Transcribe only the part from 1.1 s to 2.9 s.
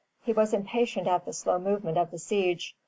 the slow movement of the siege.